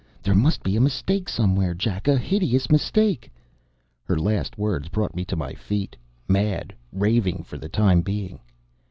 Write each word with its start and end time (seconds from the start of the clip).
There 0.23 0.33
must 0.33 0.63
be 0.63 0.75
a 0.75 0.81
mistake 0.81 1.29
somewhere, 1.29 1.75
Jack. 1.75 2.07
A 2.07 2.17
hideous 2.17 2.71
mistake." 2.71 3.31
Her 4.03 4.19
last 4.19 4.57
words 4.57 4.89
brought 4.89 5.15
me 5.15 5.23
to 5.25 5.35
my 5.35 5.53
feet 5.53 5.95
mad 6.27 6.73
raving 6.91 7.43
for 7.43 7.59
the 7.59 7.69
time 7.69 8.01
being. 8.01 8.39